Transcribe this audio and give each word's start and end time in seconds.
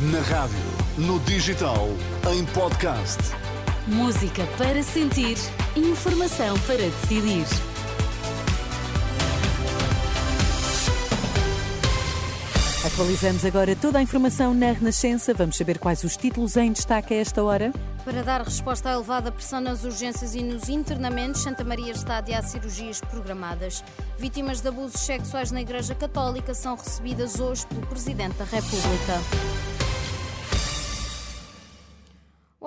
Na 0.00 0.20
rádio, 0.20 0.56
no 0.96 1.20
digital, 1.20 1.86
em 2.32 2.42
podcast. 2.54 3.18
Música 3.86 4.46
para 4.56 4.82
sentir, 4.82 5.36
informação 5.76 6.58
para 6.60 6.78
decidir. 6.78 7.44
Atualizamos 12.82 13.44
agora 13.44 13.76
toda 13.76 13.98
a 13.98 14.02
informação 14.02 14.54
na 14.54 14.72
Renascença. 14.72 15.34
Vamos 15.34 15.58
saber 15.58 15.78
quais 15.78 16.02
os 16.02 16.16
títulos 16.16 16.56
em 16.56 16.72
destaque 16.72 17.12
a 17.12 17.18
esta 17.18 17.44
hora. 17.44 17.70
Para 18.02 18.22
dar 18.22 18.40
resposta 18.40 18.88
à 18.88 18.94
elevada 18.94 19.30
pressão 19.30 19.60
nas 19.60 19.84
urgências 19.84 20.34
e 20.34 20.42
nos 20.42 20.70
internamentos, 20.70 21.42
Santa 21.42 21.62
Maria 21.62 21.92
está 21.92 22.14
a 22.14 22.18
adiar 22.18 22.42
cirurgias 22.42 23.02
programadas. 23.02 23.84
Vítimas 24.18 24.62
de 24.62 24.68
abusos 24.68 25.02
sexuais 25.02 25.50
na 25.50 25.60
Igreja 25.60 25.94
Católica 25.94 26.54
são 26.54 26.74
recebidas 26.74 27.38
hoje 27.38 27.66
pelo 27.66 27.86
Presidente 27.86 28.36
da 28.38 28.44
República. 28.44 29.79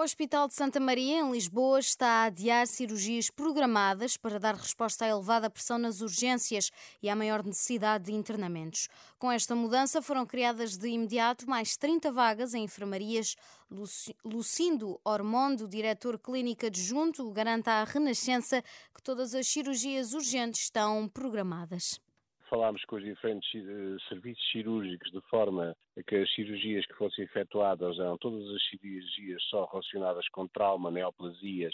O 0.03 0.05
Hospital 0.05 0.49
de 0.49 0.53
Santa 0.53 0.81
Maria, 0.81 1.21
em 1.21 1.31
Lisboa, 1.31 1.79
está 1.79 2.07
a 2.07 2.23
adiar 2.25 2.67
cirurgias 2.67 3.29
programadas 3.29 4.17
para 4.17 4.37
dar 4.37 4.53
resposta 4.53 5.05
à 5.05 5.07
elevada 5.07 5.49
pressão 5.49 5.77
nas 5.77 6.01
urgências 6.01 6.71
e 7.01 7.09
à 7.09 7.15
maior 7.15 7.41
necessidade 7.41 8.07
de 8.07 8.11
internamentos. 8.11 8.89
Com 9.17 9.31
esta 9.31 9.55
mudança, 9.55 10.01
foram 10.01 10.25
criadas 10.25 10.75
de 10.75 10.89
imediato 10.89 11.49
mais 11.49 11.77
30 11.77 12.11
vagas 12.11 12.53
em 12.53 12.65
enfermarias. 12.65 13.37
Lucindo 14.25 14.99
Ormondo, 15.05 15.69
diretor 15.69 16.19
clínico 16.19 16.65
adjunto, 16.65 17.31
garanta 17.31 17.71
à 17.71 17.85
Renascença 17.85 18.61
que 18.93 19.01
todas 19.01 19.33
as 19.33 19.47
cirurgias 19.47 20.11
urgentes 20.13 20.63
estão 20.63 21.07
programadas 21.07 21.97
falámos 22.53 22.85
com 22.85 22.97
os 22.97 23.03
diferentes 23.03 23.51
uh, 23.55 23.99
serviços 24.07 24.51
cirúrgicos 24.51 25.11
de 25.11 25.19
forma 25.21 25.75
a 25.97 26.03
que 26.03 26.17
as 26.17 26.31
cirurgias 26.35 26.85
que 26.85 26.93
fossem 26.93 27.25
efetuadas 27.25 27.97
eram 27.97 28.15
todas 28.19 28.47
as 28.47 28.63
cirurgias 28.69 29.41
só 29.49 29.65
relacionadas 29.65 30.29
com 30.29 30.47
trauma, 30.47 30.91
neoplasias 30.91 31.73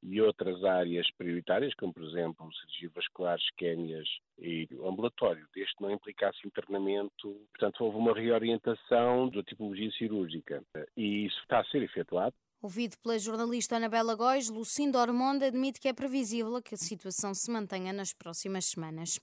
e 0.00 0.20
outras 0.20 0.62
áreas 0.62 1.08
prioritárias, 1.18 1.74
como 1.74 1.92
por 1.92 2.04
exemplo 2.04 2.48
cirurgia 2.54 2.90
vascular, 2.94 3.36
isquémias 3.36 4.08
e 4.38 4.68
ambulatório, 4.84 5.44
desde 5.52 5.74
que 5.74 5.82
não 5.82 5.90
implicasse 5.90 6.38
internamento. 6.46 7.40
Portanto, 7.52 7.84
houve 7.84 7.96
uma 7.96 8.14
reorientação 8.14 9.28
da 9.28 9.42
tipologia 9.42 9.90
cirúrgica 9.90 10.62
e 10.96 11.26
isso 11.26 11.40
está 11.40 11.58
a 11.58 11.64
ser 11.64 11.82
efetuado. 11.82 12.34
Ouvido 12.62 12.96
pela 13.02 13.18
jornalista 13.18 13.74
Anabela 13.74 14.14
Góis, 14.14 14.48
Lucindo 14.48 14.98
Ormonde 14.98 15.46
admite 15.46 15.80
que 15.80 15.88
é 15.88 15.92
previsível 15.92 16.62
que 16.62 16.76
a 16.76 16.78
situação 16.78 17.34
se 17.34 17.50
mantenha 17.50 17.92
nas 17.92 18.12
próximas 18.12 18.66
semanas. 18.66 19.18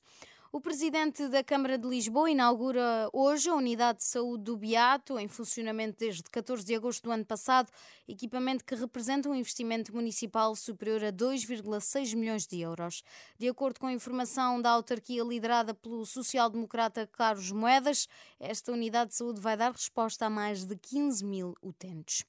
O 0.52 0.60
presidente 0.60 1.28
da 1.28 1.44
Câmara 1.44 1.78
de 1.78 1.88
Lisboa 1.88 2.32
inaugura 2.32 3.08
hoje 3.14 3.48
a 3.48 3.54
Unidade 3.54 4.00
de 4.00 4.06
Saúde 4.06 4.46
do 4.46 4.58
Beato, 4.58 5.20
em 5.20 5.28
funcionamento 5.28 6.00
desde 6.00 6.24
14 6.24 6.66
de 6.66 6.74
agosto 6.74 7.04
do 7.04 7.12
ano 7.12 7.24
passado, 7.24 7.70
equipamento 8.08 8.66
que 8.66 8.74
representa 8.74 9.30
um 9.30 9.36
investimento 9.36 9.94
municipal 9.94 10.56
superior 10.56 11.04
a 11.04 11.12
2,6 11.12 12.16
milhões 12.16 12.48
de 12.48 12.62
euros. 12.62 13.04
De 13.38 13.48
acordo 13.48 13.80
com 13.80 13.86
a 13.86 13.94
informação 13.94 14.60
da 14.60 14.72
autarquia 14.72 15.24
liderada 15.24 15.76
pelo 15.76 16.04
social-democrata 16.04 17.06
Carlos 17.06 17.52
Moedas, 17.52 18.08
esta 18.40 18.72
unidade 18.72 19.12
de 19.12 19.18
saúde 19.18 19.40
vai 19.40 19.56
dar 19.56 19.72
resposta 19.72 20.26
a 20.26 20.32
mais 20.32 20.66
de 20.66 20.76
15 20.76 21.24
mil 21.26 21.56
utentes. 21.62 22.26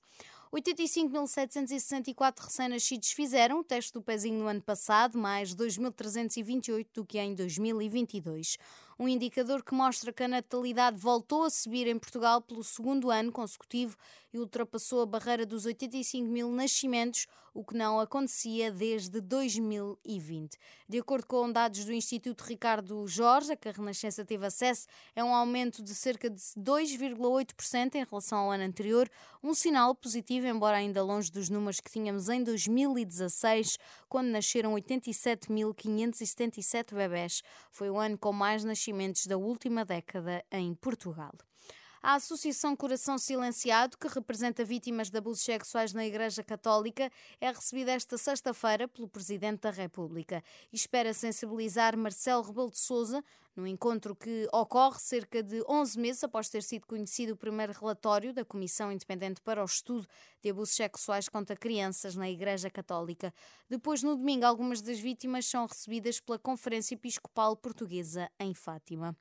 85.764 0.53 2.41
recém-nascidos 2.41 3.13
fizeram 3.13 3.61
o 3.61 3.65
teste 3.65 3.93
do 3.93 4.03
pezinho 4.03 4.41
no 4.41 4.49
ano 4.49 4.61
passado, 4.61 5.17
mais 5.17 5.55
2.328 5.55 6.89
do 6.93 7.05
que 7.05 7.19
em 7.21 7.37
2022 7.37 8.59
um 9.01 9.09
indicador 9.09 9.65
que 9.65 9.75
mostra 9.75 10.13
que 10.13 10.23
a 10.23 10.29
natalidade 10.29 10.99
voltou 10.99 11.45
a 11.45 11.51
subir 11.51 11.87
em 11.87 11.99
Portugal 11.99 12.43
pelo 12.43 12.63
segundo 12.63 13.11
ano 13.11 13.33
consecutivo 13.33 13.97
e 14.31 14.39
ultrapassou 14.39 15.01
a 15.01 15.07
barreira 15.07 15.47
dos 15.47 15.65
85 15.65 16.29
mil 16.29 16.53
nascimentos, 16.53 17.27
o 17.53 17.65
que 17.65 17.75
não 17.75 17.99
acontecia 17.99 18.71
desde 18.71 19.21
2020. 19.21 20.57
De 20.89 21.01
acordo 21.01 21.27
com 21.27 21.51
dados 21.51 21.85
do 21.85 21.93
Instituto 21.93 22.43
Ricardo 22.43 23.05
Jorge, 23.09 23.51
a 23.53 23.57
que 23.57 23.69
a 23.69 23.73
Renascença 23.73 24.25
teve 24.25 24.47
acesso, 24.47 24.87
é 25.17 25.25
um 25.25 25.35
aumento 25.35 25.83
de 25.83 25.93
cerca 25.95 26.31
de 26.31 26.41
2,8% 26.57 27.97
em 27.97 28.05
relação 28.05 28.39
ao 28.39 28.53
ano 28.53 28.63
anterior, 28.65 29.11
um 29.43 29.53
sinal 29.55 29.97
positivo, 29.97 30.47
embora 30.47 30.77
ainda 30.77 31.03
longe 31.03 31.33
dos 31.33 31.49
números 31.49 31.81
que 31.81 31.91
tínhamos 31.91 32.29
em 32.29 32.45
2016, 32.45 33.79
quando 34.09 34.29
nasceram 34.29 34.75
87.577 34.75 36.95
bebés. 36.95 37.43
Foi 37.73 37.91
o 37.91 37.99
ano 37.99 38.17
com 38.17 38.33
mais 38.33 38.63
nascimentos 38.63 38.90
nascimentos 38.91 39.27
da 39.27 39.37
última 39.37 39.85
década 39.85 40.45
em 40.51 40.75
Portugal. 40.75 41.33
A 42.03 42.15
Associação 42.15 42.75
Coração 42.75 43.19
Silenciado, 43.19 43.99
que 43.99 44.09
representa 44.09 44.65
vítimas 44.65 45.11
de 45.11 45.19
abusos 45.19 45.45
sexuais 45.45 45.93
na 45.93 46.07
Igreja 46.07 46.43
Católica, 46.43 47.13
é 47.39 47.49
recebida 47.49 47.93
esta 47.93 48.17
sexta-feira 48.17 48.89
pelo 48.89 49.07
Presidente 49.07 49.61
da 49.61 49.71
República 49.71 50.43
e 50.73 50.77
espera 50.77 51.13
sensibilizar 51.13 51.99
Marcelo 51.99 52.41
Rebelo 52.41 52.71
de 52.71 52.79
Sousa 52.79 53.23
no 53.55 53.67
encontro 53.67 54.17
que 54.17 54.49
ocorre 54.51 54.99
cerca 54.99 55.43
de 55.43 55.63
11 55.69 56.01
meses 56.01 56.25
após 56.25 56.49
ter 56.49 56.63
sido 56.63 56.87
conhecido 56.87 57.35
o 57.35 57.37
primeiro 57.37 57.75
relatório 57.79 58.33
da 58.33 58.47
Comissão 58.47 58.91
Independente 58.91 59.43
para 59.43 59.61
o 59.61 59.67
Estudo 59.67 60.09
de 60.41 60.49
Abusos 60.49 60.75
Sexuais 60.75 61.29
contra 61.29 61.55
Crianças 61.55 62.17
na 62.17 62.31
Igreja 62.31 62.71
Católica. 62.71 63.31
Depois, 63.69 64.03
no 64.03 64.17
domingo, 64.17 64.47
algumas 64.47 64.81
das 64.81 64.99
vítimas 64.99 65.45
são 65.45 65.67
recebidas 65.67 66.19
pela 66.19 66.39
Conferência 66.39 66.95
Episcopal 66.95 67.55
Portuguesa 67.57 68.31
em 68.41 68.55
Fátima. 68.55 69.15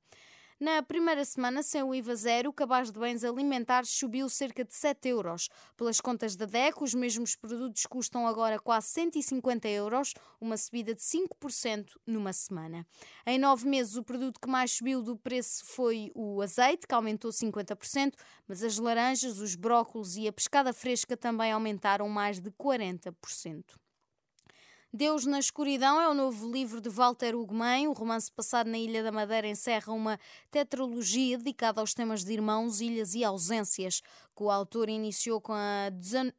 Na 0.60 0.84
primeira 0.84 1.24
semana, 1.24 1.64
sem 1.64 1.82
o 1.82 1.96
IVA 1.96 2.14
zero, 2.18 2.50
o 2.50 2.54
cabaz 2.54 2.92
de 2.92 3.00
bens 3.00 3.24
alimentares 3.24 3.92
subiu 3.92 4.28
cerca 4.28 4.66
de 4.66 4.74
7 4.76 5.08
euros. 5.08 5.48
Pelas 5.78 6.02
contas 6.02 6.36
da 6.36 6.46
DEC, 6.46 6.84
os 6.84 6.94
mesmos 6.94 7.34
produtos 7.34 7.86
custam 7.86 8.28
agora 8.28 8.60
quase 8.60 8.88
150 8.88 9.70
euros, 9.70 10.14
uma 10.38 10.58
subida 10.58 10.94
de 10.94 11.02
5% 11.02 11.96
numa 12.06 12.34
semana. 12.34 12.86
Em 13.26 13.40
nove 13.40 13.70
meses, 13.70 13.96
o 13.96 14.04
produto 14.04 14.38
que 14.38 14.50
mais 14.50 14.74
subiu 14.74 15.02
do 15.02 15.16
preço 15.16 15.64
foi 15.64 16.12
o 16.14 16.42
azeite, 16.42 16.86
que 16.86 16.94
aumentou 16.94 17.32
50%, 17.32 18.16
mas 18.46 18.62
as 18.62 18.78
laranjas, 18.78 19.40
os 19.40 19.56
brócolos 19.56 20.18
e 20.18 20.28
a 20.28 20.34
pescada 20.34 20.74
fresca 20.74 21.16
também 21.16 21.54
aumentaram 21.54 22.10
mais 22.10 22.42
de 22.42 22.52
40%. 22.52 23.64
Deus 24.92 25.24
na 25.24 25.38
Escuridão 25.38 26.02
é 26.02 26.10
o 26.10 26.16
novo 26.16 26.52
livro 26.52 26.82
de 26.82 26.90
Walter 26.90 27.36
Ugumem. 27.36 27.88
O 27.88 27.94
romance 27.94 28.32
passado 28.32 28.68
na 28.72 28.78
Ilha 28.78 29.04
da 29.04 29.12
Madeira 29.12 29.48
encerra 29.48 29.94
uma 29.94 30.20
tetralogia 30.50 31.38
dedicada 31.38 31.80
aos 31.80 31.94
temas 31.94 32.24
de 32.24 32.34
irmãos, 32.34 32.82
ilhas 32.82 33.14
e 33.14 33.24
ausências, 33.24 34.02
que 34.36 34.42
o 34.42 34.50
autor 34.50 34.90
iniciou 34.90 35.40
com 35.40 35.54
a 35.54 35.92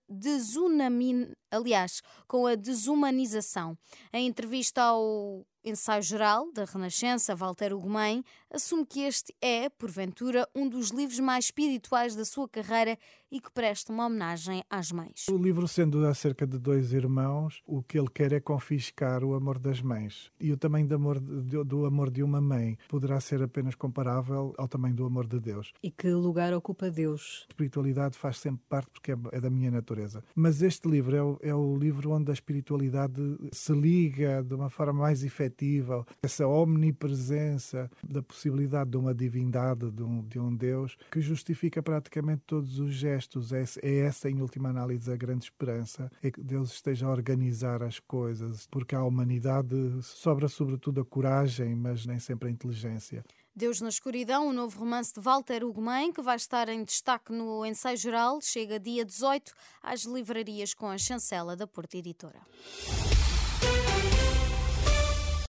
desunamin... 0.08 1.32
aliás, 1.50 2.02
com 2.26 2.46
a 2.46 2.54
desumanização. 2.54 3.76
Em 4.12 4.26
entrevista 4.26 4.82
ao 4.82 5.44
Ensaio 5.62 6.02
Geral 6.02 6.50
da 6.52 6.64
Renascença, 6.64 7.34
Walter 7.36 7.74
Ugumem, 7.74 8.24
assume 8.50 8.86
que 8.86 9.00
este 9.00 9.34
é, 9.42 9.68
porventura, 9.68 10.48
um 10.54 10.66
dos 10.66 10.88
livros 10.88 11.20
mais 11.20 11.46
espirituais 11.46 12.16
da 12.16 12.24
sua 12.24 12.48
carreira 12.48 12.98
e 13.30 13.40
que 13.40 13.50
presta 13.50 13.92
uma 13.92 14.06
homenagem 14.06 14.64
às 14.68 14.90
mães. 14.90 15.26
O 15.28 15.36
livro, 15.36 15.68
sendo 15.68 16.04
acerca 16.06 16.46
de 16.46 16.58
dois 16.58 16.92
irmãos, 16.92 17.62
o 17.66 17.82
que 17.82 17.98
ele 17.98 18.08
quer 18.08 18.32
é 18.32 18.40
confiscar 18.40 19.22
o 19.22 19.34
amor 19.34 19.58
das 19.58 19.80
mães. 19.80 20.32
E 20.40 20.50
o 20.50 20.56
tamanho 20.56 20.88
do 20.88 20.94
amor, 20.94 21.20
do 21.20 21.86
amor 21.86 22.10
de 22.10 22.22
uma 22.22 22.40
mãe 22.40 22.76
poderá 22.88 23.20
ser 23.20 23.42
apenas 23.42 23.74
comparável 23.74 24.54
ao 24.56 24.66
tamanho 24.66 24.94
do 24.94 25.04
amor 25.04 25.26
de 25.26 25.38
Deus. 25.38 25.72
E 25.82 25.90
que 25.90 26.10
lugar 26.10 26.52
ocupa 26.54 26.90
Deus? 26.90 27.44
A 27.48 27.52
espiritualidade 27.52 28.16
faz 28.16 28.38
sempre 28.38 28.62
parte 28.68 28.90
porque 28.90 29.12
é, 29.12 29.16
é 29.32 29.40
da 29.40 29.50
minha 29.50 29.70
natureza. 29.70 30.24
Mas 30.34 30.62
este 30.62 30.88
livro 30.88 31.38
é 31.40 31.54
o, 31.54 31.76
livro 31.76 32.12
onde 32.12 32.30
a 32.30 32.34
espiritualidade 32.34 33.20
se 33.52 33.72
liga 33.72 34.42
de 34.42 34.54
uma 34.54 34.70
forma 34.70 35.00
mais 35.00 35.24
efetiva 35.24 36.06
essa 36.22 36.46
omnipresença 36.46 37.90
da 38.02 38.22
possibilidade 38.22 38.90
de 38.90 38.96
uma 38.96 39.14
divindade, 39.14 39.90
de 39.90 40.02
um, 40.02 40.22
de 40.22 40.38
um 40.38 40.54
Deus, 40.54 40.96
que 41.10 41.20
justifica 41.20 41.82
praticamente 41.82 42.42
todos 42.46 42.78
os 42.78 42.92
gestos. 42.92 43.52
É, 43.52 43.64
é 43.82 43.98
essa, 44.00 44.30
em 44.30 44.40
última 44.40 44.68
análise, 44.68 45.10
a 45.10 45.16
grande 45.16 45.44
esperança, 45.44 46.10
é 46.22 46.30
que 46.30 46.40
Deus 46.40 46.72
esteja 46.72 47.06
a 47.06 47.10
organizar 47.10 47.82
as 47.82 47.98
coisas, 47.98 48.66
porque 48.70 48.94
à 48.94 49.02
humanidade 49.02 49.76
sobra 50.02 50.48
sobretudo 50.48 51.00
a 51.00 51.04
coragem, 51.04 51.74
mas 51.74 52.06
nem 52.06 52.18
sempre 52.18 52.48
a 52.48 52.52
inteligência. 52.52 53.24
Deus 53.60 53.78
na 53.82 53.90
Escuridão, 53.90 54.48
o 54.48 54.54
novo 54.54 54.80
romance 54.80 55.12
de 55.12 55.20
Walter 55.20 55.62
Ugumem, 55.62 56.14
que 56.14 56.22
vai 56.22 56.36
estar 56.36 56.66
em 56.70 56.82
destaque 56.82 57.30
no 57.30 57.66
ensaio 57.66 57.94
geral, 57.94 58.40
chega 58.40 58.80
dia 58.80 59.04
18 59.04 59.52
às 59.82 60.04
livrarias 60.04 60.72
com 60.72 60.86
a 60.86 60.96
chancela 60.96 61.54
da 61.54 61.66
Porta 61.66 61.98
Editora. 61.98 62.40